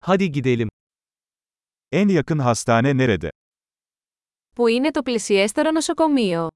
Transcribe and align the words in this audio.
Hadi 0.00 0.32
gidelim. 0.32 0.68
En 1.92 2.08
yakın 2.08 2.38
hastane 2.38 2.98
nerede? 2.98 3.30
Πού 4.54 4.66
είναι 4.68 4.90
το 4.90 5.02
πλησιέστερο 5.02 5.70
νοσοκομείο? 5.70 6.48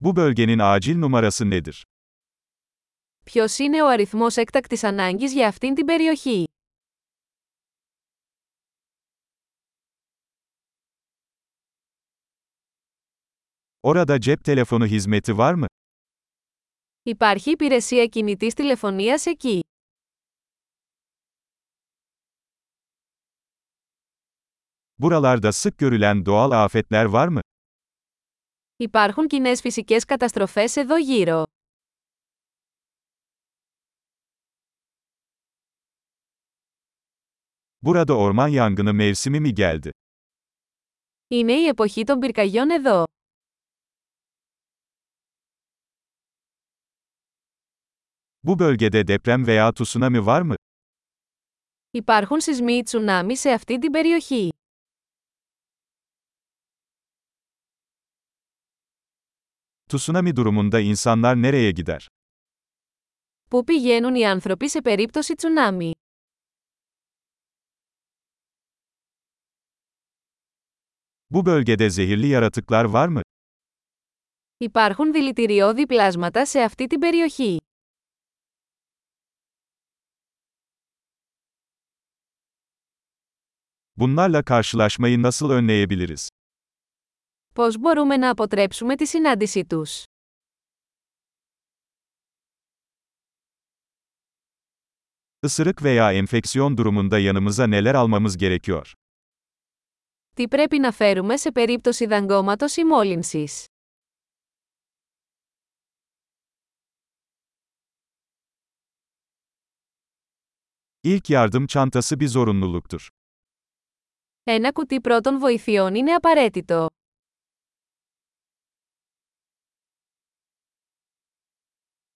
Bu 0.00 0.16
bölgenin 0.16 0.58
acil 0.58 0.96
numarası 1.00 1.50
nedir? 1.50 1.82
Ποιος 3.24 3.58
είναι 3.58 3.82
ο 3.82 3.88
αριθμός 3.88 4.36
έκτακτης 4.36 4.84
ανάγκης 4.84 5.32
για 5.32 5.48
αυτήν 5.48 5.74
την 5.74 5.84
περιοχή? 5.86 6.44
Orada 13.82 14.20
cep 14.20 14.44
telefonu 14.44 14.86
hizmeti 14.86 15.38
var 15.38 15.54
mı? 15.54 15.66
Υπάρχει 17.03 17.51
υπηρεσία 17.51 18.05
κινητής 18.05 18.53
τηλεφωνίας 18.53 19.25
εκεί. 19.25 19.59
Buralarda 24.99 25.51
sık 25.51 25.77
görülen 25.77 26.25
doğal 26.25 26.51
afetler 26.51 27.05
var 27.05 27.27
mı? 27.27 27.41
Υπάρχουν 28.77 29.27
κοινέ 29.27 29.55
φυσικές 29.55 30.05
καταστροφές 30.05 30.75
εδώ 30.75 30.97
γύρω. 30.97 31.43
Burada 37.81 38.17
orman 38.17 38.47
yangını 38.47 38.93
mevsimi 38.93 39.39
mi 39.39 39.53
geldi? 39.53 39.89
Είναι 41.27 41.53
η 41.53 41.65
εποχή 41.67 42.03
των 42.03 42.19
πυρκαγιών 42.19 42.69
εδώ. 42.69 43.03
Bu 48.44 48.58
bölgede 48.58 49.06
deprem 49.06 49.46
veya 49.46 49.72
tsunami 49.72 50.26
var 50.26 50.42
mı? 50.42 50.54
Υπάρχουν 51.90 52.40
σεισμοί 52.40 52.72
ή 52.72 52.82
τσουνάμι 52.82 53.36
σε 53.36 53.50
αυτή 53.50 53.78
την 53.78 53.90
περιοχή. 53.90 54.48
Tsunami 59.88 60.32
durumunda 60.36 60.80
insanlar 60.80 61.42
nereye 61.42 61.70
gider? 61.70 62.00
Πού 63.50 63.64
πηγαίνουν 63.64 64.14
οι 64.14 64.26
άνθρωποι 64.26 64.68
σε 64.68 64.80
περίπτωση 64.80 65.34
τσουνάμι; 65.34 65.90
Bu 71.30 71.46
bölgede 71.46 71.90
zehirli 71.90 72.26
yaratıklar 72.26 72.84
var 72.84 73.08
mı? 73.08 73.20
Υπάρχουν 74.58 75.12
δηλητηριώδη 75.12 75.86
πλάσματα 75.86 76.46
σε 76.46 76.60
αυτή 76.60 76.86
την 76.86 76.98
περιοχή. 76.98 77.56
Bunlarla 83.97 84.43
karşılaşmayı 84.43 85.21
nasıl 85.21 85.49
önleyebiliriz? 85.49 86.29
Πώς 87.55 87.77
μπορούμε 87.77 88.17
να 88.17 88.29
αποτρέψουμε 88.29 88.95
τη 88.95 89.05
συνάντησή 89.05 89.65
τους? 89.65 90.03
Isırık 95.43 95.83
veya 95.83 96.13
enfeksiyon 96.13 96.77
durumunda 96.77 97.19
yanımıza 97.19 97.67
neler 97.67 97.95
almamız 97.95 98.37
gerekiyor? 98.37 98.93
Τι 100.35 100.47
πρέπει 100.47 100.79
να 100.79 100.91
φέρουμε 100.91 101.37
σε 101.37 101.51
περίπτωση 101.51 102.05
δαγκώματος 102.05 102.77
ή 102.77 102.83
μόλυνσης? 102.83 103.65
İlk 111.03 111.29
yardım 111.29 111.67
çantası 111.67 112.19
bir 112.19 112.27
zorunluluktur. 112.27 113.09
Ένα 114.43 114.71
κουτί 114.71 115.01
πρώτων 115.01 115.39
βοηθειών 115.39 115.95
είναι 115.95 116.13
απαραίτητο. 116.13 116.87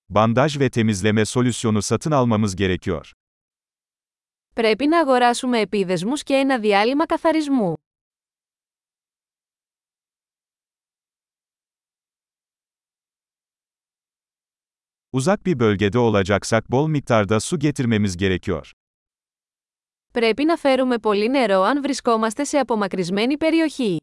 Bandaj 0.09 0.59
ve 0.59 0.69
temizleme 0.69 1.25
solüsyonu 1.25 1.81
satın 1.81 2.11
almamız 2.11 2.55
gerekiyor. 2.55 3.11
Πρέπει 4.53 4.87
να 4.87 4.99
αγοράσουμε 4.99 5.59
επίδεσμους 5.59 6.23
και 6.23 6.33
ένα 6.33 6.59
διάλειμμα 6.59 7.05
καθαρισμού. 7.05 7.73
Uzak 15.11 15.45
bir 15.45 15.59
bölgede 15.59 15.99
olacaksak 15.99 16.71
bol 16.71 16.87
miktarda 16.87 17.39
su 17.39 17.59
getirmemiz 17.59 18.17
gerekiyor. 18.17 18.71
Πρέπει 20.12 20.44
να 20.44 20.56
φέρουμε 20.56 20.98
πολύ 20.98 21.28
νερό 21.28 21.62
αν 21.62 21.82
βρισκόμαστε 21.82 22.44
σε 22.44 22.58
απομακρυσμένη 22.58 23.36
περιοχή. 23.36 23.96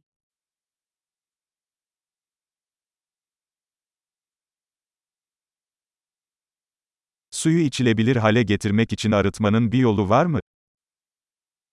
Suyu 7.31 7.59
içilebilir 7.59 8.15
hale 8.15 8.43
getirmek 8.43 8.93
için 8.93 9.11
arıtmanın 9.11 9.71
bir 9.71 9.77
yolu 9.79 10.09
var 10.09 10.25
mı? 10.25 10.39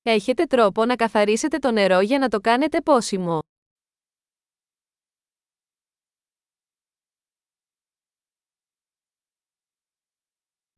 Έχετε 0.02 0.44
τρόπο 0.44 0.84
να 0.84 0.96
καθαρίσετε 0.96 1.58
το 1.58 1.70
νερό 1.70 2.00
για 2.00 2.18
να 2.18 2.28
το 2.28 2.40
κάνετε 2.40 2.80
πόσιμο. 2.80 3.40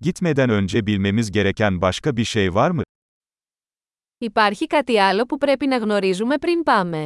Gitmeden 0.00 0.50
önce 0.50 0.87
bilmemiz 0.87 1.32
gereken 1.32 1.81
başka 1.81 2.16
bir 2.16 2.25
şey 2.25 2.54
var 2.54 2.70
mı? 2.70 2.84
Υπάρχει 4.25 4.67
κάτι 4.67 4.99
άλλο 5.01 5.25
που 5.25 5.39
πρέπει 5.39 5.67
να 5.67 5.77
γνωρίζουμε 5.77 6.39
πριν 6.39 6.62
πάμε; 6.62 7.05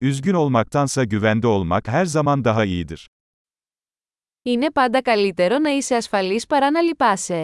Üzgün 0.00 0.34
olmaktansa 0.34 1.02
güvende 1.04 1.46
olmak 1.46 1.86
her 1.86 2.04
zaman 2.04 2.44
daha 2.44 2.64
iyidir. 2.64 3.06
Είναι 4.42 4.70
πάντα 4.70 5.02
καλύτερο 5.02 5.58
να 5.58 5.70
είσαι 5.70 5.94
ασφαλής 5.94 6.46
παρά 6.46 6.70
να 6.70 6.80
λυπάσαι. 6.80 7.42